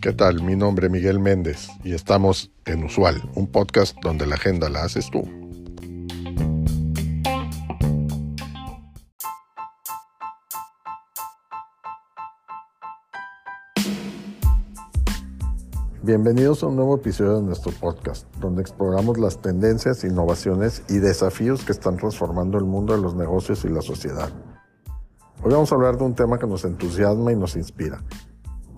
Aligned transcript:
¿Qué 0.00 0.12
tal? 0.12 0.42
Mi 0.42 0.54
nombre 0.54 0.86
es 0.86 0.92
Miguel 0.92 1.18
Méndez 1.18 1.68
y 1.82 1.92
estamos 1.92 2.52
en 2.64 2.84
Usual, 2.84 3.28
un 3.34 3.48
podcast 3.48 3.96
donde 4.02 4.24
la 4.26 4.36
agenda 4.36 4.68
la 4.68 4.84
haces 4.84 5.10
tú. 5.10 5.22
Bienvenidos 16.02 16.62
a 16.62 16.66
un 16.68 16.76
nuevo 16.76 16.94
episodio 16.94 17.38
de 17.38 17.42
nuestro 17.42 17.72
podcast, 17.72 18.32
donde 18.36 18.62
exploramos 18.62 19.18
las 19.18 19.42
tendencias, 19.42 20.04
innovaciones 20.04 20.84
y 20.88 20.98
desafíos 20.98 21.64
que 21.64 21.72
están 21.72 21.96
transformando 21.96 22.58
el 22.58 22.64
mundo 22.64 22.94
de 22.94 23.02
los 23.02 23.16
negocios 23.16 23.64
y 23.64 23.70
la 23.70 23.82
sociedad. 23.82 24.30
Hoy 25.42 25.52
vamos 25.52 25.70
a 25.70 25.74
hablar 25.74 25.98
de 25.98 26.04
un 26.04 26.14
tema 26.14 26.38
que 26.38 26.46
nos 26.46 26.64
entusiasma 26.64 27.30
y 27.30 27.36
nos 27.36 27.56
inspira. 27.56 28.02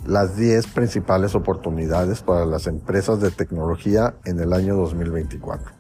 Las 0.07 0.37
10 0.37 0.67
principales 0.69 1.35
oportunidades 1.35 2.23
para 2.23 2.45
las 2.45 2.67
empresas 2.67 3.21
de 3.21 3.31
tecnología 3.31 4.17
en 4.25 4.41
el 4.41 4.53
año 4.53 4.75
2024. 4.75 5.71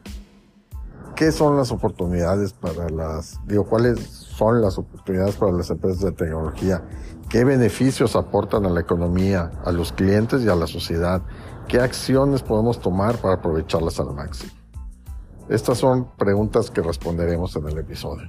¿Qué 1.16 1.32
son 1.32 1.56
las 1.56 1.72
oportunidades 1.72 2.52
para 2.52 2.88
las, 2.90 3.40
digo, 3.44 3.64
cuáles 3.64 3.98
son 4.08 4.62
las 4.62 4.78
oportunidades 4.78 5.34
para 5.34 5.50
las 5.50 5.68
empresas 5.68 6.00
de 6.00 6.12
tecnología? 6.12 6.84
¿Qué 7.28 7.44
beneficios 7.44 8.14
aportan 8.14 8.64
a 8.64 8.70
la 8.70 8.80
economía, 8.80 9.50
a 9.64 9.72
los 9.72 9.92
clientes 9.92 10.42
y 10.42 10.48
a 10.48 10.54
la 10.54 10.68
sociedad? 10.68 11.22
¿Qué 11.66 11.80
acciones 11.80 12.42
podemos 12.42 12.80
tomar 12.80 13.16
para 13.16 13.34
aprovecharlas 13.34 13.98
al 13.98 14.14
máximo? 14.14 14.52
Estas 15.48 15.78
son 15.78 16.08
preguntas 16.16 16.70
que 16.70 16.82
responderemos 16.82 17.56
en 17.56 17.66
el 17.66 17.78
episodio. 17.78 18.28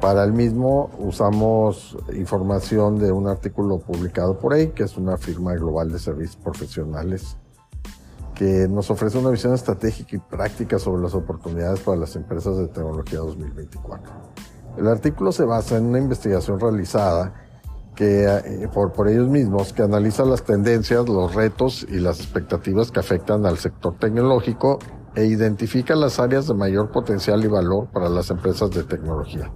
Para 0.00 0.22
el 0.22 0.32
mismo 0.32 0.90
usamos 0.98 1.98
información 2.12 2.98
de 2.98 3.10
un 3.10 3.26
artículo 3.26 3.78
publicado 3.78 4.38
por 4.38 4.52
ahí, 4.52 4.68
que 4.68 4.84
es 4.84 4.96
una 4.96 5.16
firma 5.16 5.54
global 5.54 5.90
de 5.90 5.98
servicios 5.98 6.36
profesionales 6.36 7.36
que 8.38 8.68
nos 8.68 8.88
ofrece 8.88 9.18
una 9.18 9.30
visión 9.30 9.52
estratégica 9.52 10.14
y 10.14 10.20
práctica 10.20 10.78
sobre 10.78 11.02
las 11.02 11.12
oportunidades 11.14 11.80
para 11.80 11.96
las 11.96 12.14
empresas 12.14 12.56
de 12.56 12.68
tecnología 12.68 13.18
2024. 13.18 14.12
El 14.76 14.86
artículo 14.86 15.32
se 15.32 15.44
basa 15.44 15.76
en 15.76 15.86
una 15.86 15.98
investigación 15.98 16.60
realizada 16.60 17.34
que, 17.96 18.26
eh, 18.26 18.68
por, 18.72 18.92
por 18.92 19.08
ellos 19.08 19.28
mismos 19.28 19.72
que 19.72 19.82
analiza 19.82 20.24
las 20.24 20.44
tendencias, 20.44 21.08
los 21.08 21.34
retos 21.34 21.84
y 21.90 21.98
las 21.98 22.20
expectativas 22.20 22.92
que 22.92 23.00
afectan 23.00 23.44
al 23.44 23.58
sector 23.58 23.98
tecnológico 23.98 24.78
e 25.16 25.24
identifica 25.24 25.96
las 25.96 26.20
áreas 26.20 26.46
de 26.46 26.54
mayor 26.54 26.92
potencial 26.92 27.44
y 27.44 27.48
valor 27.48 27.88
para 27.88 28.08
las 28.08 28.30
empresas 28.30 28.70
de 28.70 28.84
tecnología. 28.84 29.50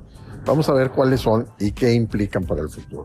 Vamos 0.44 0.68
a 0.68 0.72
ver 0.72 0.90
cuáles 0.90 1.20
son 1.20 1.46
y 1.58 1.72
qué 1.72 1.92
implican 1.92 2.44
para 2.44 2.62
el 2.62 2.68
futuro. 2.68 3.04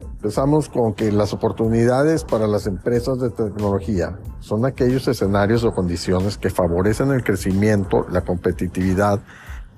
Empezamos 0.00 0.68
con 0.68 0.94
que 0.94 1.10
las 1.10 1.32
oportunidades 1.32 2.22
para 2.22 2.46
las 2.46 2.66
empresas 2.66 3.18
de 3.18 3.30
tecnología 3.30 4.20
son 4.38 4.64
aquellos 4.64 5.08
escenarios 5.08 5.64
o 5.64 5.72
condiciones 5.72 6.38
que 6.38 6.48
favorecen 6.48 7.10
el 7.10 7.24
crecimiento, 7.24 8.06
la 8.08 8.20
competitividad 8.20 9.20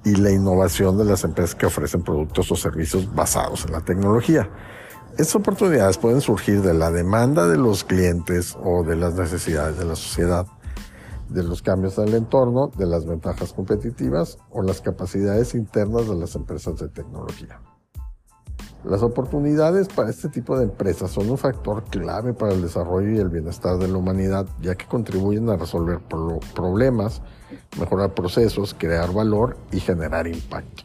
y 0.04 0.16
la 0.16 0.30
innovación 0.30 0.98
de 0.98 1.06
las 1.06 1.24
empresas 1.24 1.54
que 1.54 1.66
ofrecen 1.66 2.02
productos 2.02 2.52
o 2.52 2.56
servicios 2.56 3.14
basados 3.14 3.64
en 3.64 3.72
la 3.72 3.80
tecnología. 3.80 4.50
Estas 5.12 5.36
oportunidades 5.36 5.96
pueden 5.96 6.20
surgir 6.20 6.60
de 6.60 6.74
la 6.74 6.90
demanda 6.90 7.46
de 7.46 7.56
los 7.56 7.84
clientes 7.84 8.54
o 8.62 8.82
de 8.82 8.96
las 8.96 9.14
necesidades 9.14 9.78
de 9.78 9.84
la 9.86 9.96
sociedad, 9.96 10.46
de 11.34 11.42
los 11.42 11.62
cambios 11.62 11.96
del 11.96 12.14
entorno, 12.14 12.70
de 12.78 12.86
las 12.86 13.04
ventajas 13.04 13.52
competitivas 13.52 14.38
o 14.50 14.62
las 14.62 14.80
capacidades 14.80 15.54
internas 15.54 16.08
de 16.08 16.14
las 16.14 16.36
empresas 16.36 16.78
de 16.78 16.88
tecnología. 16.88 17.60
Las 18.84 19.02
oportunidades 19.02 19.88
para 19.88 20.10
este 20.10 20.28
tipo 20.28 20.56
de 20.56 20.64
empresas 20.64 21.10
son 21.10 21.30
un 21.30 21.38
factor 21.38 21.84
clave 21.84 22.34
para 22.34 22.52
el 22.52 22.62
desarrollo 22.62 23.10
y 23.10 23.18
el 23.18 23.30
bienestar 23.30 23.78
de 23.78 23.88
la 23.88 23.96
humanidad, 23.96 24.46
ya 24.60 24.74
que 24.74 24.86
contribuyen 24.86 25.48
a 25.48 25.56
resolver 25.56 26.00
problemas, 26.54 27.22
mejorar 27.80 28.14
procesos, 28.14 28.76
crear 28.78 29.12
valor 29.12 29.56
y 29.72 29.80
generar 29.80 30.26
impacto. 30.26 30.84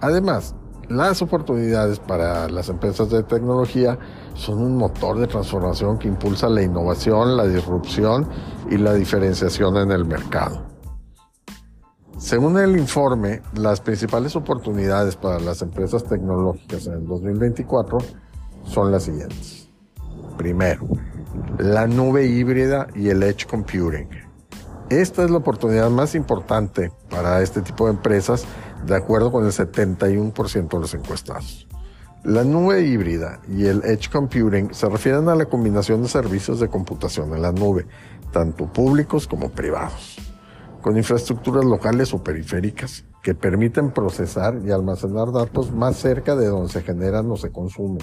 Además, 0.00 0.54
las 0.88 1.22
oportunidades 1.22 1.98
para 1.98 2.48
las 2.48 2.68
empresas 2.68 3.10
de 3.10 3.22
tecnología 3.22 3.98
son 4.34 4.58
un 4.60 4.76
motor 4.76 5.18
de 5.18 5.26
transformación 5.26 5.98
que 5.98 6.08
impulsa 6.08 6.48
la 6.48 6.62
innovación, 6.62 7.36
la 7.36 7.46
disrupción 7.46 8.28
y 8.70 8.76
la 8.76 8.94
diferenciación 8.94 9.76
en 9.76 9.92
el 9.92 10.04
mercado. 10.04 10.74
Según 12.18 12.58
el 12.58 12.76
informe, 12.76 13.42
las 13.54 13.80
principales 13.80 14.36
oportunidades 14.36 15.16
para 15.16 15.40
las 15.40 15.62
empresas 15.62 16.04
tecnológicas 16.04 16.86
en 16.86 16.94
el 16.94 17.06
2024 17.06 17.98
son 18.64 18.92
las 18.92 19.02
siguientes. 19.04 19.68
Primero, 20.38 20.86
la 21.58 21.86
nube 21.86 22.26
híbrida 22.26 22.86
y 22.94 23.08
el 23.08 23.22
edge 23.22 23.46
computing. 23.46 24.08
Esta 24.90 25.24
es 25.24 25.30
la 25.30 25.38
oportunidad 25.38 25.90
más 25.90 26.14
importante 26.14 26.92
para 27.10 27.42
este 27.42 27.62
tipo 27.62 27.86
de 27.86 27.92
empresas, 27.92 28.44
de 28.86 28.96
acuerdo 28.96 29.32
con 29.32 29.44
el 29.44 29.52
71% 29.52 30.68
de 30.68 30.80
los 30.80 30.94
encuestados. 30.94 31.66
La 32.22 32.42
nube 32.42 32.82
híbrida 32.82 33.40
y 33.48 33.66
el 33.66 33.84
edge 33.84 34.10
computing 34.10 34.72
se 34.72 34.88
refieren 34.88 35.28
a 35.28 35.34
la 35.34 35.44
combinación 35.44 36.02
de 36.02 36.08
servicios 36.08 36.58
de 36.58 36.68
computación 36.68 37.34
en 37.34 37.42
la 37.42 37.52
nube, 37.52 37.86
tanto 38.32 38.72
públicos 38.72 39.26
como 39.26 39.50
privados 39.50 40.18
con 40.84 40.98
infraestructuras 40.98 41.64
locales 41.64 42.12
o 42.12 42.22
periféricas 42.22 43.06
que 43.22 43.34
permiten 43.34 43.90
procesar 43.90 44.60
y 44.66 44.70
almacenar 44.70 45.32
datos 45.32 45.72
más 45.72 45.96
cerca 45.96 46.36
de 46.36 46.48
donde 46.48 46.70
se 46.70 46.82
generan 46.82 47.30
o 47.30 47.38
se 47.38 47.50
consumen. 47.50 48.02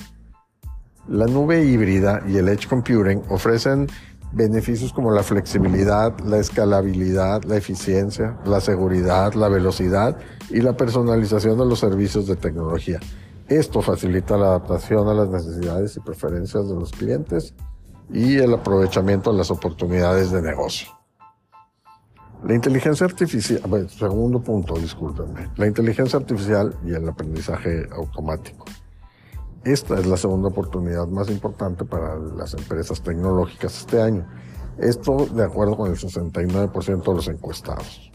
La 1.08 1.28
nube 1.28 1.64
híbrida 1.64 2.24
y 2.28 2.38
el 2.38 2.50
edge 2.50 2.68
computing 2.68 3.22
ofrecen 3.30 3.86
beneficios 4.32 4.94
como 4.94 5.12
la 5.12 5.24
flexibilidad, 5.24 6.18
la 6.20 6.38
escalabilidad, 6.38 7.44
la 7.44 7.58
eficiencia, 7.58 8.38
la 8.46 8.62
seguridad, 8.62 9.34
la 9.34 9.50
velocidad 9.50 10.18
y 10.50 10.62
la 10.62 10.76
personalización 10.76 11.58
de 11.58 11.66
los 11.66 11.80
servicios 11.80 12.28
de 12.28 12.36
tecnología. 12.36 13.00
Esto 13.48 13.82
facilita 13.82 14.38
la 14.38 14.48
adaptación 14.48 15.08
a 15.10 15.14
las 15.14 15.30
necesidades 15.30 15.98
y 15.98 16.00
preferencias 16.00 16.70
de 16.70 16.76
los 16.76 16.92
clientes 16.92 17.54
y 18.14 18.38
el 18.38 18.54
aprovechamiento 18.54 19.32
de 19.32 19.38
las 19.38 19.52
oportunidades 19.52 20.32
de 20.32 20.42
negocio. 20.42 20.90
La 22.44 22.56
inteligencia 22.56 23.06
artificial, 23.06 23.62
bueno, 23.68 23.88
segundo 23.90 24.42
punto, 24.42 24.76
discúlpenme, 24.76 25.50
la 25.58 25.68
inteligencia 25.68 26.18
artificial 26.18 26.76
y 26.86 26.94
el 26.94 27.08
aprendizaje 27.08 27.88
automático. 27.92 28.66
Esta 29.64 30.00
es 30.00 30.08
la 30.08 30.18
segunda 30.18 30.48
oportunidad 30.48 31.08
más 31.08 31.30
importante 31.30 31.86
para 31.86 32.18
las 32.18 32.56
empresas 32.56 33.02
tecnológicas 33.02 33.78
este 33.78 34.02
año. 34.02 34.26
Esto 34.80 35.28
de 35.28 35.44
acuerdo 35.44 35.78
con 35.78 35.92
el 35.92 35.98
69% 35.98 37.04
de 37.04 37.14
los 37.14 37.28
encuestados. 37.28 38.12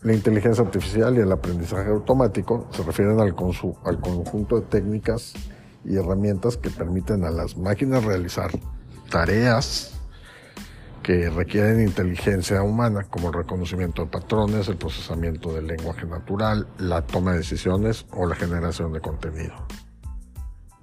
La 0.00 0.14
inteligencia 0.14 0.64
artificial 0.64 1.16
y 1.16 1.20
el 1.20 1.32
aprendizaje 1.32 1.90
automático 1.90 2.66
se 2.70 2.82
refieren 2.82 3.20
al, 3.20 3.34
conjunto 3.34 4.56
de 4.56 4.62
técnicas 4.62 5.34
y 5.84 5.96
herramientas 5.96 6.56
que 6.56 6.70
permiten 6.70 7.24
a 7.24 7.30
las 7.30 7.58
máquinas 7.58 8.02
realizar 8.02 8.50
tareas 9.10 9.92
que 11.02 11.28
requieren 11.28 11.82
inteligencia 11.82 12.62
humana, 12.62 13.04
como 13.10 13.28
el 13.28 13.34
reconocimiento 13.34 14.04
de 14.04 14.10
patrones, 14.10 14.68
el 14.68 14.76
procesamiento 14.76 15.52
del 15.52 15.66
lenguaje 15.66 16.06
natural, 16.06 16.66
la 16.78 17.02
toma 17.02 17.32
de 17.32 17.38
decisiones 17.38 18.06
o 18.12 18.26
la 18.26 18.34
generación 18.34 18.94
de 18.94 19.00
contenido. 19.02 19.52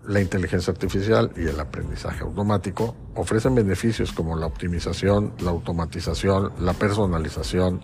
La 0.08 0.20
inteligencia 0.20 0.74
artificial 0.74 1.32
y 1.36 1.48
el 1.48 1.60
aprendizaje 1.60 2.24
automático 2.24 2.96
ofrecen 3.16 3.54
beneficios 3.54 4.12
como 4.12 4.36
la 4.36 4.48
optimización, 4.48 5.34
la 5.40 5.52
automatización, 5.52 6.52
la 6.60 6.74
personalización, 6.74 7.82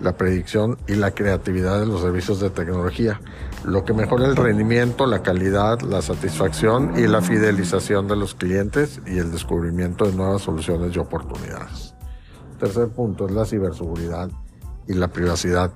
la 0.00 0.16
predicción 0.16 0.78
y 0.88 0.96
la 0.96 1.12
creatividad 1.12 1.78
de 1.78 1.86
los 1.86 2.00
servicios 2.00 2.40
de 2.40 2.50
tecnología, 2.50 3.20
lo 3.64 3.84
que 3.84 3.92
mejora 3.92 4.26
el 4.26 4.34
rendimiento, 4.34 5.06
la 5.06 5.22
calidad, 5.22 5.80
la 5.82 6.02
satisfacción 6.02 6.98
y 6.98 7.06
la 7.06 7.22
fidelización 7.22 8.08
de 8.08 8.16
los 8.16 8.34
clientes 8.34 9.00
y 9.06 9.18
el 9.18 9.30
descubrimiento 9.30 10.06
de 10.06 10.16
nuevas 10.16 10.42
soluciones 10.42 10.96
y 10.96 10.98
oportunidades. 10.98 11.94
Tercer 12.58 12.88
punto 12.88 13.26
es 13.26 13.32
la 13.32 13.44
ciberseguridad 13.44 14.30
y 14.88 14.94
la 14.94 15.08
privacidad. 15.08 15.72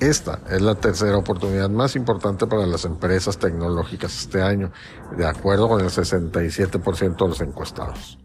Esta 0.00 0.38
es 0.48 0.62
la 0.62 0.76
tercera 0.76 1.16
oportunidad 1.16 1.68
más 1.70 1.96
importante 1.96 2.46
para 2.46 2.66
las 2.66 2.84
empresas 2.84 3.36
tecnológicas 3.36 4.16
este 4.16 4.40
año, 4.40 4.70
de 5.16 5.26
acuerdo 5.26 5.68
con 5.68 5.80
el 5.80 5.90
67% 5.90 7.16
de 7.16 7.28
los 7.28 7.40
encuestados. 7.40 8.16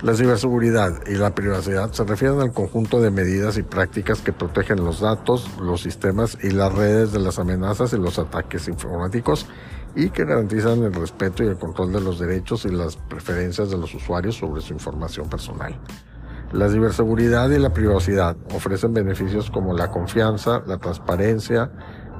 La 0.00 0.14
ciberseguridad 0.14 1.06
y 1.06 1.14
la 1.14 1.34
privacidad 1.34 1.92
se 1.92 2.04
refieren 2.04 2.40
al 2.40 2.52
conjunto 2.52 3.00
de 3.00 3.10
medidas 3.10 3.58
y 3.58 3.62
prácticas 3.62 4.22
que 4.22 4.32
protegen 4.32 4.84
los 4.84 5.00
datos, 5.00 5.50
los 5.60 5.82
sistemas 5.82 6.38
y 6.42 6.50
las 6.50 6.72
redes 6.72 7.12
de 7.12 7.18
las 7.18 7.38
amenazas 7.38 7.92
y 7.92 7.98
los 7.98 8.18
ataques 8.18 8.66
informáticos 8.66 9.46
y 9.94 10.08
que 10.10 10.24
garantizan 10.24 10.82
el 10.82 10.94
respeto 10.94 11.44
y 11.44 11.48
el 11.48 11.58
control 11.58 11.92
de 11.92 12.00
los 12.00 12.18
derechos 12.18 12.64
y 12.64 12.70
las 12.70 12.96
preferencias 12.96 13.70
de 13.70 13.76
los 13.76 13.94
usuarios 13.94 14.36
sobre 14.36 14.62
su 14.62 14.72
información 14.72 15.28
personal. 15.28 15.78
La 16.52 16.68
ciberseguridad 16.68 17.50
y 17.50 17.58
la 17.58 17.72
privacidad 17.72 18.36
ofrecen 18.54 18.94
beneficios 18.94 19.50
como 19.50 19.74
la 19.74 19.90
confianza, 19.90 20.62
la 20.66 20.78
transparencia, 20.78 21.72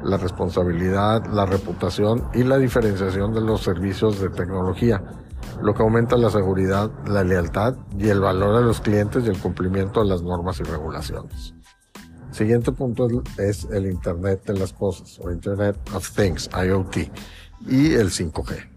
la 0.03 0.17
responsabilidad, 0.17 1.25
la 1.27 1.47
reputación 1.47 2.29
y 2.35 2.43
la 2.43 2.59
diferenciación 2.59 3.33
de 3.33 3.41
los 3.41 3.63
servicios 3.63 4.21
de 4.21 4.29
tecnología, 4.31 5.03
lo 5.63 5.75
que 5.75 5.83
aumenta 5.83 6.17
la 6.17 6.31
seguridad, 6.31 6.91
la 7.07 7.25
lealtad 7.25 7.77
y 7.99 8.09
el 8.09 8.21
valor 8.21 8.59
de 8.59 8.65
los 8.65 8.81
clientes 8.81 9.25
y 9.25 9.29
el 9.29 9.39
cumplimiento 9.39 10.03
de 10.03 10.09
las 10.09 10.23
normas 10.23 10.61
y 10.61 10.65
regulaciones. 10.65 11.55
Siguiente 12.31 12.73
punto 12.73 13.09
es 13.39 13.65
el 13.73 13.87
Internet 13.87 14.45
de 14.45 14.59
las 14.59 14.73
Cosas 14.73 15.19
o 15.23 15.31
Internet 15.31 15.79
of 15.95 16.11
Things, 16.11 16.51
IoT, 16.53 17.11
y 17.67 17.95
el 17.95 18.11
5G. 18.11 18.76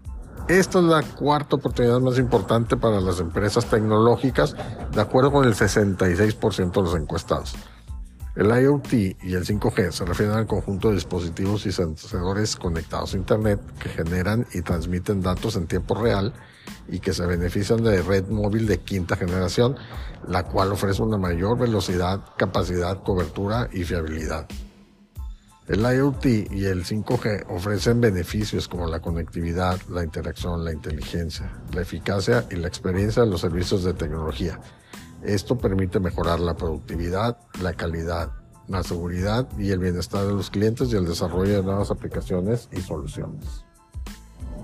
Esta 0.50 0.80
es 0.80 0.84
la 0.84 1.04
cuarta 1.04 1.54
oportunidad 1.54 2.00
más 2.00 2.18
importante 2.18 2.76
para 2.76 3.00
las 3.00 3.20
empresas 3.20 3.66
tecnológicas, 3.66 4.56
de 4.92 5.00
acuerdo 5.00 5.30
con 5.30 5.44
el 5.46 5.54
66% 5.54 6.72
de 6.72 6.82
los 6.82 6.96
encuestados. 6.96 7.54
El 8.34 8.48
IoT 8.48 8.92
y 8.92 9.34
el 9.34 9.46
5G 9.46 9.92
se 9.92 10.04
refieren 10.04 10.34
al 10.34 10.48
conjunto 10.48 10.88
de 10.88 10.96
dispositivos 10.96 11.66
y 11.66 11.72
sensores 11.72 12.56
conectados 12.56 13.14
a 13.14 13.18
Internet 13.18 13.60
que 13.78 13.90
generan 13.90 14.44
y 14.52 14.62
transmiten 14.62 15.22
datos 15.22 15.54
en 15.54 15.68
tiempo 15.68 15.94
real 15.94 16.32
y 16.88 16.98
que 16.98 17.12
se 17.12 17.24
benefician 17.26 17.84
de 17.84 18.02
red 18.02 18.26
móvil 18.26 18.66
de 18.66 18.78
quinta 18.78 19.14
generación, 19.14 19.76
la 20.26 20.42
cual 20.42 20.72
ofrece 20.72 21.00
una 21.00 21.16
mayor 21.16 21.58
velocidad, 21.58 22.24
capacidad, 22.36 23.04
cobertura 23.04 23.68
y 23.72 23.84
fiabilidad. 23.84 24.48
El 25.70 25.80
IoT 25.80 26.26
y 26.50 26.64
el 26.66 26.84
5G 26.84 27.46
ofrecen 27.48 28.00
beneficios 28.00 28.66
como 28.66 28.86
la 28.86 29.00
conectividad, 29.00 29.80
la 29.88 30.02
interacción, 30.02 30.64
la 30.64 30.72
inteligencia, 30.72 31.50
la 31.72 31.82
eficacia 31.82 32.44
y 32.50 32.56
la 32.56 32.68
experiencia 32.68 33.22
de 33.22 33.30
los 33.30 33.40
servicios 33.40 33.84
de 33.84 33.94
tecnología 33.94 34.58
esto 35.22 35.58
permite 35.58 36.00
mejorar 36.00 36.40
la 36.40 36.54
productividad, 36.54 37.36
la 37.60 37.74
calidad, 37.74 38.32
la 38.68 38.82
seguridad 38.82 39.46
y 39.58 39.70
el 39.70 39.78
bienestar 39.78 40.26
de 40.26 40.32
los 40.32 40.50
clientes 40.50 40.90
y 40.92 40.96
el 40.96 41.04
desarrollo 41.04 41.56
de 41.56 41.62
nuevas 41.62 41.90
aplicaciones 41.90 42.68
y 42.72 42.80
soluciones. 42.80 43.64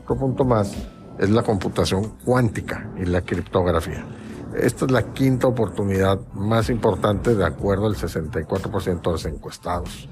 Otro 0.02 0.16
punto 0.16 0.44
más 0.44 0.72
es 1.18 1.28
la 1.28 1.42
computación 1.42 2.16
cuántica 2.24 2.90
y 2.96 3.04
la 3.04 3.20
criptografía. 3.20 4.06
Esta 4.54 4.86
es 4.86 4.90
la 4.90 5.12
quinta 5.12 5.46
oportunidad 5.46 6.20
más 6.32 6.70
importante 6.70 7.34
de 7.34 7.44
acuerdo 7.44 7.86
al 7.86 7.96
64% 7.96 9.02
de 9.02 9.10
los 9.10 9.26
encuestados, 9.26 10.08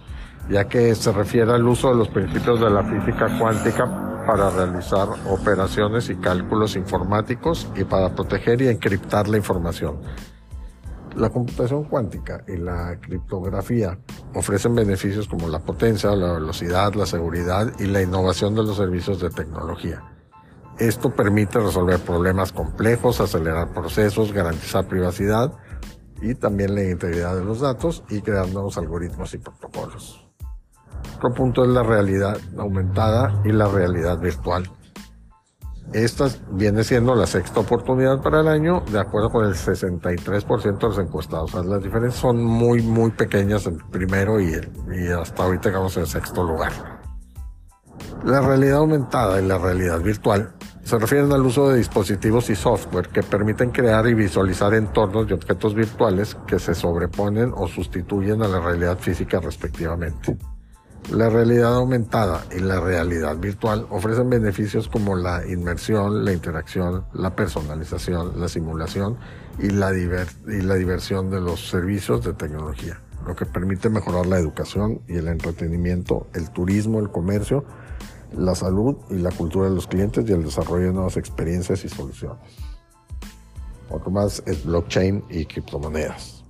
ya 0.49 0.69
que 0.69 0.94
se 0.94 1.12
refiere 1.12 1.52
al 1.52 1.67
uso 1.67 1.91
de 1.91 1.96
los 1.96 2.08
principios 2.08 2.61
de 2.61 2.70
la 2.70 2.82
física 2.85 3.38
cuántica 3.38 4.25
para 4.26 4.50
realizar 4.50 5.08
operaciones 5.29 6.08
y 6.08 6.17
cálculos 6.17 6.76
informáticos 6.76 7.69
y 7.76 7.85
para 7.85 8.14
proteger 8.14 8.62
y 8.62 8.69
encriptar 8.69 9.29
la 9.29 9.37
información 9.37 9.99
la 11.17 11.31
computación 11.31 11.85
cuántica 11.85 12.44
y 12.49 12.56
la 12.56 12.99
criptografía 13.00 13.99
ofrecen 14.35 14.75
beneficios 14.75 15.29
como 15.29 15.49
la 15.49 15.61
potencia, 15.61 16.14
la 16.17 16.32
velocidad, 16.32 16.94
la 16.94 17.06
seguridad 17.06 17.73
y 17.79 17.87
la 17.87 18.02
innovación 18.02 18.55
de 18.55 18.64
los 18.64 18.76
servicios 18.76 19.20
de 19.20 19.31
tecnología. 19.31 20.02
Esto 20.79 21.11
permite 21.11 21.61
resolver 21.61 22.00
problemas 22.00 22.50
complejos, 22.50 23.20
acelerar 23.20 23.73
procesos, 23.73 24.32
garantizar 24.32 24.88
privacidad 24.88 25.52
y 26.20 26.35
también 26.35 26.75
la 26.75 26.82
integridad 26.82 27.37
de 27.37 27.44
los 27.44 27.61
datos 27.61 28.02
y 28.08 28.20
crear 28.20 28.49
nuevos 28.49 28.76
algoritmos 28.76 29.35
y 29.35 29.38
protocolos. 29.38 30.24
Otro 31.17 31.33
punto 31.33 31.65
es 31.65 31.71
la 31.71 31.83
realidad 31.83 32.39
aumentada 32.59 33.41
y 33.45 33.53
la 33.53 33.69
realidad 33.69 34.19
virtual. 34.19 34.71
Esta 35.93 36.29
viene 36.51 36.83
siendo 36.83 37.15
la 37.15 37.27
sexta 37.27 37.61
oportunidad 37.61 38.21
para 38.21 38.41
el 38.41 38.49
año, 38.49 38.83
de 38.91 38.99
acuerdo 38.99 39.31
con 39.31 39.45
el 39.45 39.55
63% 39.55 40.79
de 40.79 40.89
los 40.89 40.99
encuestados. 40.99 41.55
las 41.55 41.83
diferencias 41.83 42.21
son 42.21 42.43
muy, 42.43 42.83
muy 42.83 43.11
pequeñas 43.12 43.67
en 43.67 43.79
primero 43.91 44.41
y, 44.41 44.55
y 44.93 45.09
hasta 45.09 45.45
ahorita 45.45 45.69
llegamos 45.69 45.97
en 45.97 46.06
sexto 46.06 46.43
lugar. 46.43 46.73
La 48.25 48.41
realidad 48.41 48.79
aumentada 48.79 49.41
y 49.41 49.47
la 49.47 49.59
realidad 49.59 50.01
virtual 50.01 50.55
se 50.83 50.99
refieren 50.99 51.33
al 51.33 51.43
uso 51.43 51.71
de 51.71 51.79
dispositivos 51.79 52.51
y 52.51 52.56
software 52.56 53.09
que 53.09 53.23
permiten 53.23 53.71
crear 53.71 54.06
y 54.06 54.15
visualizar 54.15 54.75
entornos 54.75 55.29
y 55.29 55.33
objetos 55.33 55.75
virtuales 55.75 56.37
que 56.47 56.59
se 56.59 56.75
sobreponen 56.75 57.53
o 57.55 57.69
sustituyen 57.69 58.43
a 58.43 58.49
la 58.49 58.61
realidad 58.61 58.99
física 58.99 59.41
respectivamente. 59.41 60.37
La 61.11 61.29
realidad 61.29 61.75
aumentada 61.75 62.47
y 62.51 62.61
la 62.61 62.81
realidad 62.81 63.37
virtual 63.37 63.87
ofrecen 63.91 64.31
beneficios 64.31 64.89
como 64.89 65.15
la 65.15 65.47
inmersión, 65.47 66.25
la 66.25 66.33
interacción, 66.33 67.05
la 67.12 67.37
personalización, 67.37 68.41
la 68.41 68.49
simulación 68.49 69.19
y 69.59 69.69
la, 69.69 69.93
diversión 69.93 71.31
de 71.31 71.41
los 71.41 71.69
servicios 71.69 72.25
de 72.25 72.33
tecnología, 72.33 73.01
lo 73.27 73.37
que 73.37 73.45
permite 73.45 73.91
mejorar 73.91 74.27
la 74.27 74.39
educación 74.39 75.03
y 75.06 75.17
el 75.17 75.29
entretenimiento, 75.29 76.27
el 76.33 76.51
turismo, 76.51 77.01
el 77.01 77.11
comercio, 77.11 77.65
la 78.33 78.55
salud 78.55 78.97
y 79.11 79.17
la 79.17 79.31
cultura 79.31 79.69
de 79.69 79.75
los 79.75 79.87
clientes 79.87 80.25
y 80.27 80.33
el 80.33 80.43
desarrollo 80.43 80.87
de 80.87 80.93
nuevas 80.95 81.19
experiencias 81.19 81.85
y 81.85 81.91
soluciones. 81.91 82.39
Otro 83.91 84.11
más 84.11 84.43
es 84.47 84.65
blockchain 84.65 85.23
y 85.29 85.45
criptomonedas. 85.45 86.45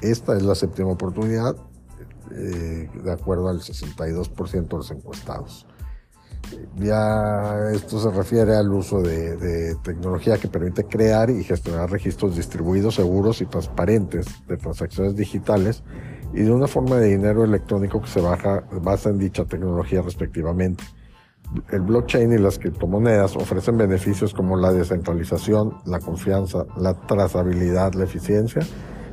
Esta 0.00 0.36
es 0.36 0.42
la 0.42 0.54
séptima 0.54 0.90
oportunidad 0.90 1.56
eh, 2.30 2.88
de 3.02 3.12
acuerdo 3.12 3.48
al 3.48 3.60
62% 3.60 4.68
de 4.68 4.76
los 4.76 4.90
encuestados. 4.90 5.66
Ya 6.76 7.70
esto 7.72 8.00
se 8.00 8.10
refiere 8.10 8.56
al 8.56 8.72
uso 8.72 9.00
de, 9.00 9.36
de, 9.36 9.74
tecnología 9.76 10.38
que 10.38 10.48
permite 10.48 10.84
crear 10.84 11.30
y 11.30 11.44
gestionar 11.44 11.90
registros 11.90 12.36
distribuidos, 12.36 12.96
seguros 12.96 13.40
y 13.40 13.46
transparentes 13.46 14.26
de 14.46 14.56
transacciones 14.56 15.16
digitales 15.16 15.82
y 16.34 16.42
de 16.42 16.50
una 16.50 16.66
forma 16.66 16.96
de 16.96 17.08
dinero 17.08 17.44
electrónico 17.44 18.00
que 18.00 18.08
se 18.08 18.20
baja, 18.20 18.64
basa 18.82 19.10
en 19.10 19.18
dicha 19.18 19.44
tecnología 19.44 20.02
respectivamente. 20.02 20.84
El 21.70 21.82
blockchain 21.82 22.32
y 22.32 22.38
las 22.38 22.58
criptomonedas 22.58 23.36
ofrecen 23.36 23.76
beneficios 23.76 24.32
como 24.32 24.56
la 24.56 24.72
descentralización, 24.72 25.76
la 25.84 26.00
confianza, 26.00 26.64
la 26.78 26.94
trazabilidad, 26.94 27.92
la 27.94 28.04
eficiencia 28.04 28.62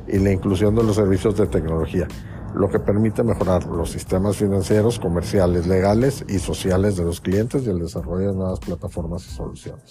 y 0.08 0.18
la 0.18 0.32
inclusión 0.32 0.74
de 0.74 0.82
los 0.82 0.96
servicios 0.96 1.36
de 1.36 1.46
tecnología 1.46 2.08
lo 2.54 2.68
que 2.68 2.78
permite 2.78 3.22
mejorar 3.22 3.66
los 3.66 3.90
sistemas 3.90 4.36
financieros, 4.36 4.98
comerciales, 4.98 5.66
legales 5.66 6.24
y 6.28 6.38
sociales 6.38 6.96
de 6.96 7.04
los 7.04 7.20
clientes 7.20 7.64
y 7.64 7.70
el 7.70 7.78
desarrollo 7.78 8.30
de 8.30 8.36
nuevas 8.36 8.60
plataformas 8.60 9.26
y 9.26 9.30
soluciones. 9.30 9.90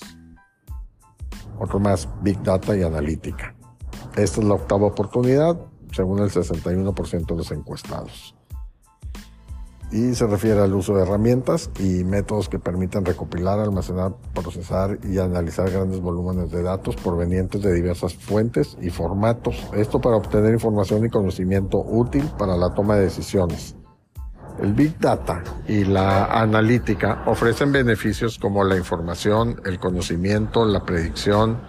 Otro 1.59 1.79
más, 1.79 2.07
Big 2.21 2.41
Data 2.41 2.75
y 2.75 2.83
Analítica. 2.83 3.55
Esta 4.15 4.41
es 4.41 4.47
la 4.47 4.55
octava 4.55 4.87
oportunidad, 4.87 5.59
según 5.91 6.19
el 6.19 6.29
61% 6.29 7.25
de 7.25 7.35
los 7.35 7.51
encuestados 7.51 8.35
y 9.91 10.13
se 10.13 10.27
refiere 10.27 10.59
al 10.61 10.73
uso 10.73 10.95
de 10.95 11.03
herramientas 11.03 11.69
y 11.79 12.03
métodos 12.03 12.49
que 12.49 12.59
permitan 12.59 13.05
recopilar, 13.05 13.59
almacenar, 13.59 14.13
procesar 14.33 14.99
y 15.03 15.17
analizar 15.17 15.69
grandes 15.69 15.99
volúmenes 15.99 16.51
de 16.51 16.61
datos 16.61 16.95
provenientes 16.95 17.61
de 17.61 17.73
diversas 17.73 18.13
fuentes 18.13 18.77
y 18.81 18.89
formatos. 18.89 19.55
Esto 19.73 19.99
para 19.99 20.17
obtener 20.17 20.53
información 20.53 21.05
y 21.05 21.09
conocimiento 21.09 21.79
útil 21.79 22.23
para 22.37 22.55
la 22.55 22.73
toma 22.73 22.95
de 22.95 23.03
decisiones. 23.03 23.75
El 24.61 24.73
Big 24.73 24.99
Data 24.99 25.41
y 25.67 25.85
la 25.85 26.25
analítica 26.25 27.23
ofrecen 27.25 27.71
beneficios 27.71 28.37
como 28.37 28.63
la 28.63 28.75
información, 28.75 29.61
el 29.65 29.79
conocimiento, 29.79 30.65
la 30.65 30.83
predicción, 30.83 31.61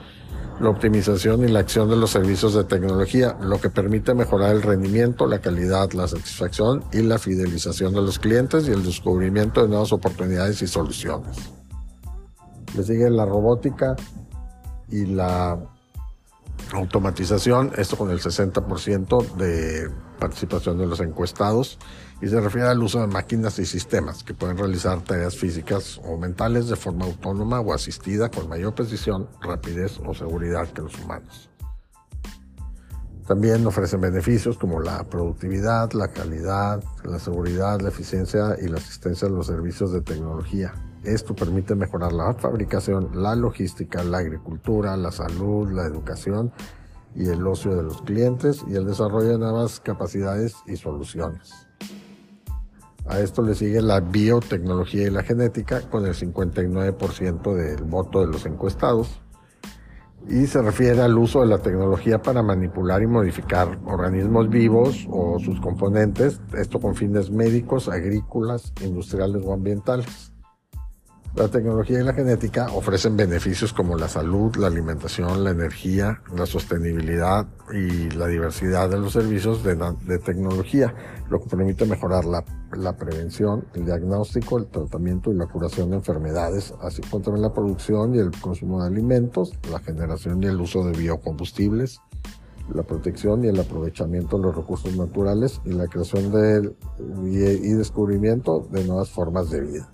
la 0.61 0.69
optimización 0.69 1.43
y 1.43 1.49
la 1.49 1.61
acción 1.61 1.89
de 1.89 1.97
los 1.97 2.11
servicios 2.11 2.55
de 2.55 2.65
tecnología, 2.65 3.37
lo 3.41 3.61
que 3.61 3.71
permite 3.71 4.13
mejorar 4.15 4.55
el 4.55 4.63
rendimiento, 4.63 5.27
la 5.27 5.41
calidad, 5.41 5.91
la 5.93 6.07
satisfacción 6.07 6.85
y 6.93 7.01
la 7.03 7.19
fidelización 7.19 7.95
de 7.95 8.03
los 8.03 8.19
clientes 8.19 8.69
y 8.69 8.71
el 8.71 8.85
descubrimiento 8.85 9.63
de 9.63 9.69
nuevas 9.69 9.93
oportunidades 9.93 10.61
y 10.61 10.67
soluciones. 10.67 11.51
Le 12.77 12.83
sigue 12.83 13.09
la 13.09 13.25
robótica 13.25 13.97
y 14.91 15.07
la 15.07 15.59
automatización, 16.75 17.73
esto 17.77 17.97
con 17.97 18.11
el 18.11 18.21
60% 18.21 19.35
de 19.37 19.89
participación 20.21 20.79
de 20.79 20.87
los 20.87 21.01
encuestados 21.01 21.79
y 22.23 22.29
se 22.29 22.41
refiere 22.41 22.69
al 22.69 22.81
uso 22.81 23.01
de 23.01 23.09
máquinas 23.09 23.59
y 23.59 23.67
sistemas 23.67 24.23
que 24.23 24.35
pueden 24.35 24.57
realizar 24.57 25.01
tareas 25.03 25.37
físicas 25.37 26.01
o 26.05 26.17
mentales 26.17 26.69
de 26.69 26.77
forma 26.77 27.07
autónoma 27.07 27.59
o 27.61 27.75
asistida 27.75 28.31
con 28.31 28.49
mayor 28.49 28.75
precisión, 28.75 29.29
rapidez 29.41 29.99
o 30.07 30.15
seguridad 30.15 30.69
que 30.69 30.83
los 30.83 30.97
humanos. 31.01 31.51
También 33.27 33.65
ofrecen 33.67 34.01
beneficios 34.01 34.59
como 34.59 34.81
la 34.81 35.05
productividad, 35.05 35.93
la 35.93 36.09
calidad, 36.09 36.83
la 37.05 37.19
seguridad, 37.19 37.81
la 37.81 37.89
eficiencia 37.89 38.57
y 38.61 38.69
la 38.69 38.79
asistencia 38.79 39.29
a 39.29 39.31
los 39.31 39.47
servicios 39.47 39.93
de 39.93 40.01
tecnología. 40.01 40.75
Esto 41.05 41.35
permite 41.35 41.75
mejorar 41.75 42.13
la 42.13 42.35
fabricación, 42.35 43.23
la 43.23 43.37
logística, 43.37 44.03
la 44.03 44.19
agricultura, 44.19 44.97
la 44.97 45.13
salud, 45.13 45.71
la 45.71 45.87
educación 45.87 46.53
y 47.15 47.29
el 47.29 47.47
ocio 47.47 47.75
de 47.75 47.83
los 47.83 48.03
clientes 48.03 48.65
y 48.69 48.75
el 48.75 48.87
desarrollo 48.87 49.29
de 49.29 49.39
nuevas 49.39 49.81
capacidades 49.81 50.55
y 50.67 50.77
soluciones. 50.77 51.69
A 53.07 53.19
esto 53.19 53.43
le 53.43 53.55
sigue 53.55 53.83
la 53.83 54.01
biotecnología 54.01 55.07
y 55.07 55.11
la 55.11 55.23
genética 55.23 55.81
con 55.89 56.07
el 56.07 56.15
59% 56.15 57.55
del 57.55 57.83
voto 57.85 58.21
de 58.21 58.27
los 58.29 58.47
encuestados. 58.47 59.21
y 60.29 60.47
se 60.47 60.61
refiere 60.61 61.01
al 61.01 61.17
uso 61.17 61.41
de 61.41 61.47
la 61.47 61.59
tecnología 61.59 62.21
para 62.21 62.43
manipular 62.43 63.03
y 63.03 63.07
modificar 63.07 63.81
organismos 63.87 64.51
vivos 64.51 65.09
o 65.11 65.39
sus 65.39 65.59
componentes, 65.61 66.43
esto 66.53 66.79
con 66.79 66.95
fines 66.95 67.31
médicos, 67.31 67.89
agrícolas, 67.89 68.75
industriales 68.83 69.43
o 69.47 69.55
ambientales. 69.55 70.31
La 71.37 71.47
tecnología 71.47 72.01
y 72.01 72.03
la 72.03 72.13
genética 72.13 72.73
ofrecen 72.75 73.17
beneficios 73.17 73.73
como 73.73 73.97
la 73.97 74.09
salud, 74.09 74.57
la 74.57 74.67
alimentación, 74.67 75.45
la 75.45 75.51
energía, 75.51 76.21
la 76.35 76.45
sostenibilidad 76.45 77.47
y 77.73 78.11
la 78.11 78.27
diversidad 78.27 78.91
de 78.91 78.99
los 78.99 79.13
servicios 79.13 79.63
de, 79.63 80.19
tecnología, 80.19 80.93
lo 81.31 81.41
que 81.41 81.49
permite 81.49 81.87
mejorar 81.87 82.25
la, 82.25 82.97
prevención, 82.97 83.65
el 83.75 83.85
diagnóstico, 83.85 84.59
el 84.59 84.67
tratamiento 84.67 85.31
y 85.31 85.37
la 85.37 85.47
curación 85.47 85.91
de 85.91 85.97
enfermedades, 85.99 86.75
así 86.83 87.01
como 87.03 87.23
también 87.23 87.43
la 87.43 87.55
producción 87.55 88.17
y 88.17 88.19
el 88.19 88.33
consumo 88.33 88.83
de 88.83 88.89
alimentos, 88.89 89.53
la 89.71 89.79
generación 89.79 90.43
y 90.43 90.47
el 90.47 90.61
uso 90.61 90.85
de 90.85 90.99
biocombustibles, 90.99 92.01
la 92.75 92.83
protección 92.83 93.45
y 93.45 93.49
el 93.49 93.61
aprovechamiento 93.61 94.37
de 94.37 94.43
los 94.43 94.57
recursos 94.57 94.97
naturales 94.97 95.61
y 95.65 95.71
la 95.71 95.87
creación 95.87 96.33
de, 96.33 96.75
y 97.25 97.73
descubrimiento 97.73 98.67
de 98.73 98.85
nuevas 98.85 99.11
formas 99.11 99.49
de 99.51 99.61
vida. 99.61 99.93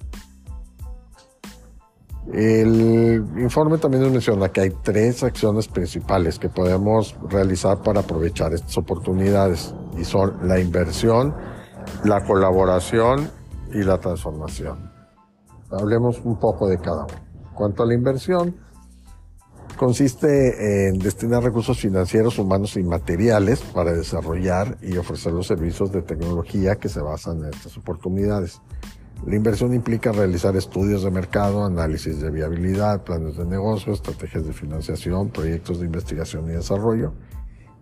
El 2.33 3.25
informe 3.38 3.78
también 3.78 4.02
nos 4.02 4.12
menciona 4.12 4.49
que 4.49 4.62
hay 4.62 4.71
tres 4.83 5.23
acciones 5.23 5.68
principales 5.68 6.38
que 6.38 6.49
podemos 6.49 7.16
realizar 7.30 7.83
para 7.83 8.00
aprovechar 8.00 8.52
estas 8.52 8.76
oportunidades 8.78 9.73
y 9.97 10.04
son 10.04 10.49
la 10.49 10.59
inversión, 10.59 11.35
la 12.04 12.25
colaboración 12.25 13.30
y 13.73 13.83
la 13.85 13.99
transformación. 13.99 14.90
Hablemos 15.71 16.21
un 16.25 16.38
poco 16.38 16.68
de 16.68 16.78
cada 16.78 17.04
uno. 17.04 17.14
Cuanto 17.54 17.85
a 17.85 17.87
la 17.87 17.95
inversión, 17.95 18.56
consiste 19.76 20.88
en 20.88 20.99
destinar 20.99 21.45
recursos 21.45 21.78
financieros, 21.78 22.38
humanos 22.38 22.76
y 22.76 22.83
materiales 22.83 23.61
para 23.61 23.92
desarrollar 23.92 24.78
y 24.83 24.97
ofrecer 24.97 25.33
los 25.33 25.47
servicios 25.47 25.92
de 25.92 26.02
tecnología 26.02 26.76
que 26.76 26.88
se 26.88 27.00
basan 27.00 27.45
en 27.45 27.54
estas 27.54 27.76
oportunidades. 27.76 28.61
La 29.25 29.35
inversión 29.35 29.75
implica 29.75 30.12
realizar 30.12 30.54
estudios 30.56 31.02
de 31.02 31.11
mercado, 31.11 31.64
análisis 31.64 32.20
de 32.20 32.30
viabilidad, 32.30 33.02
planes 33.02 33.37
de 33.37 33.44
negocio, 33.44 33.92
estrategias 33.92 34.46
de 34.46 34.52
financiación, 34.52 35.30
proyectos 35.30 35.80
de 35.80 35.87
investigación 35.87 36.44
y 36.49 36.52
desarrollo 36.52 37.12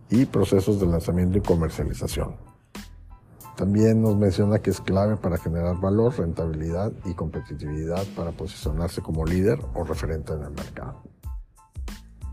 y 0.09 0.25
procesos 0.27 0.81
de 0.81 0.87
lanzamiento 0.87 1.37
y 1.37 1.43
comercialización. 1.43 2.37
También 3.57 4.01
nos 4.01 4.17
menciona 4.17 4.61
que 4.61 4.71
es 4.71 4.81
clave 4.81 5.17
para 5.17 5.37
generar 5.37 5.81
valor, 5.81 6.17
rentabilidad 6.19 6.93
y 7.05 7.15
competitividad 7.15 8.05
para 8.17 8.33
posicionarse 8.33 9.03
como 9.03 9.25
líder 9.25 9.61
o 9.75 9.85
referente 9.85 10.33
en 10.33 10.43
el 10.43 10.51
mercado. 10.51 11.03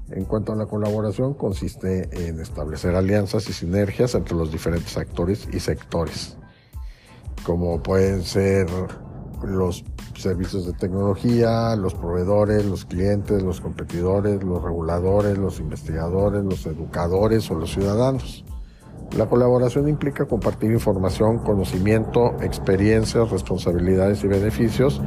En 0.10 0.26
cuanto 0.26 0.52
a 0.54 0.56
la 0.56 0.66
colaboración, 0.66 1.34
consiste 1.34 2.28
en 2.28 2.40
establecer 2.40 2.96
alianzas 2.96 3.48
y 3.50 3.54
sinergias 3.54 4.16
entre 4.16 4.36
los 4.36 4.52
diferentes 4.52 4.98
actores 4.98 5.48
y 5.52 5.60
sectores 5.60 6.38
como 7.44 7.82
pueden 7.82 8.24
ser 8.24 8.68
los 9.44 9.84
servicios 10.18 10.66
de 10.66 10.74
tecnología, 10.74 11.76
los 11.76 11.94
proveedores, 11.94 12.66
los 12.66 12.86
clientes, 12.86 13.42
los 13.42 13.60
competidores, 13.60 14.44
los 14.44 14.62
reguladores, 14.62 15.38
los 15.38 15.60
investigadores, 15.60 16.44
los 16.44 16.66
educadores 16.66 17.50
o 17.50 17.56
los 17.56 17.72
ciudadanos. 17.72 18.46
La 19.18 19.28
colaboración 19.28 19.90
implica 19.90 20.26
compartir 20.26 20.72
información, 20.72 21.40
conocimiento, 21.40 22.36
experiencias, 22.42 23.30
responsabilidades 23.30 24.24
y 24.24 24.28
beneficios, 24.28 25.02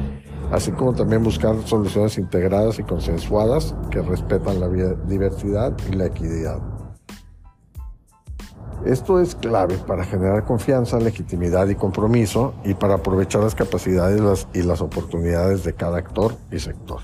así 0.50 0.72
como 0.72 0.92
también 0.92 1.22
buscar 1.22 1.56
soluciones 1.64 2.18
integradas 2.18 2.78
y 2.78 2.82
consensuadas 2.82 3.74
que 3.90 4.02
respetan 4.02 4.60
la 4.60 4.68
diversidad 5.06 5.74
y 5.90 5.94
la 5.94 6.06
equidad. 6.06 6.73
Esto 8.84 9.18
es 9.18 9.34
clave 9.34 9.78
para 9.78 10.04
generar 10.04 10.44
confianza, 10.44 10.98
legitimidad 11.00 11.68
y 11.68 11.74
compromiso 11.74 12.52
y 12.64 12.74
para 12.74 12.96
aprovechar 12.96 13.42
las 13.42 13.54
capacidades 13.54 14.46
y 14.52 14.62
las 14.62 14.82
oportunidades 14.82 15.64
de 15.64 15.72
cada 15.72 15.96
actor 15.96 16.36
y 16.52 16.58
sector. 16.58 17.00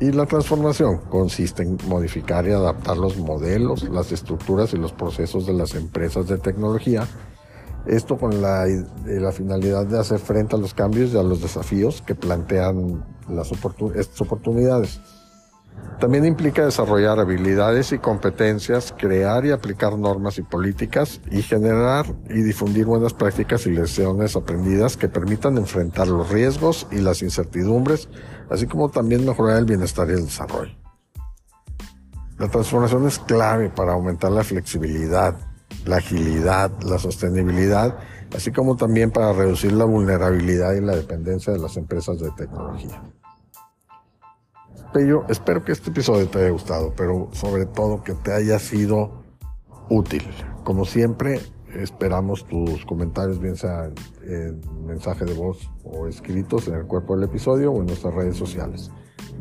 Y 0.00 0.10
la 0.10 0.26
transformación 0.26 1.02
consiste 1.08 1.62
en 1.62 1.78
modificar 1.86 2.48
y 2.48 2.50
adaptar 2.50 2.96
los 2.96 3.16
modelos, 3.16 3.88
las 3.90 4.10
estructuras 4.10 4.74
y 4.74 4.78
los 4.78 4.92
procesos 4.92 5.46
de 5.46 5.52
las 5.52 5.76
empresas 5.76 6.26
de 6.26 6.38
tecnología. 6.38 7.06
Esto 7.86 8.18
con 8.18 8.42
la, 8.42 8.66
la 9.04 9.30
finalidad 9.30 9.86
de 9.86 10.00
hacer 10.00 10.18
frente 10.18 10.56
a 10.56 10.58
los 10.58 10.74
cambios 10.74 11.12
y 11.12 11.18
a 11.18 11.22
los 11.22 11.40
desafíos 11.42 12.02
que 12.04 12.16
plantean 12.16 13.04
las 13.28 13.52
estas 13.52 14.20
oportunidades. 14.20 15.00
También 16.00 16.24
implica 16.24 16.64
desarrollar 16.64 17.20
habilidades 17.20 17.92
y 17.92 17.98
competencias, 17.98 18.94
crear 18.96 19.44
y 19.44 19.50
aplicar 19.50 19.98
normas 19.98 20.38
y 20.38 20.42
políticas 20.42 21.20
y 21.30 21.42
generar 21.42 22.06
y 22.30 22.40
difundir 22.40 22.86
buenas 22.86 23.12
prácticas 23.12 23.66
y 23.66 23.70
lecciones 23.72 24.34
aprendidas 24.34 24.96
que 24.96 25.10
permitan 25.10 25.58
enfrentar 25.58 26.08
los 26.08 26.30
riesgos 26.30 26.86
y 26.90 27.00
las 27.00 27.20
incertidumbres, 27.20 28.08
así 28.48 28.66
como 28.66 28.88
también 28.88 29.26
mejorar 29.26 29.58
el 29.58 29.66
bienestar 29.66 30.08
y 30.08 30.12
el 30.12 30.24
desarrollo. 30.24 30.74
La 32.38 32.48
transformación 32.48 33.06
es 33.06 33.18
clave 33.18 33.68
para 33.68 33.92
aumentar 33.92 34.32
la 34.32 34.42
flexibilidad, 34.42 35.36
la 35.84 35.96
agilidad, 35.96 36.70
la 36.80 36.98
sostenibilidad, 36.98 37.98
así 38.34 38.50
como 38.50 38.76
también 38.76 39.10
para 39.10 39.34
reducir 39.34 39.72
la 39.72 39.84
vulnerabilidad 39.84 40.72
y 40.72 40.80
la 40.80 40.96
dependencia 40.96 41.52
de 41.52 41.58
las 41.58 41.76
empresas 41.76 42.18
de 42.18 42.30
tecnología. 42.30 43.02
Espero 45.28 45.62
que 45.64 45.70
este 45.70 45.90
episodio 45.90 46.28
te 46.28 46.40
haya 46.40 46.50
gustado, 46.50 46.92
pero 46.96 47.28
sobre 47.32 47.64
todo 47.64 48.02
que 48.02 48.12
te 48.14 48.32
haya 48.32 48.58
sido 48.58 49.22
útil. 49.88 50.22
Como 50.64 50.84
siempre, 50.84 51.40
esperamos 51.72 52.44
tus 52.44 52.84
comentarios, 52.86 53.38
bien 53.38 53.54
sea 53.54 53.88
en 54.24 54.60
mensaje 54.84 55.24
de 55.24 55.34
voz 55.34 55.70
o 55.84 56.08
escritos 56.08 56.66
en 56.66 56.74
el 56.74 56.86
cuerpo 56.86 57.14
del 57.14 57.28
episodio 57.28 57.70
o 57.70 57.80
en 57.80 57.86
nuestras 57.86 58.12
redes 58.14 58.36
sociales. 58.36 58.90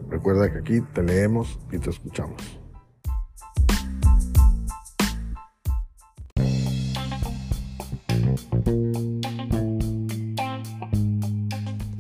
Recuerda 0.08 0.52
que 0.52 0.60
aquí 0.60 0.82
te 0.94 1.02
leemos 1.02 1.58
y 1.72 1.80
te 1.80 1.90
escuchamos. 1.90 2.60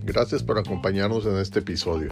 Gracias 0.03 0.43
por 0.43 0.59
acompañarnos 0.59 1.25
en 1.25 1.37
este 1.37 1.59
episodio. 1.59 2.11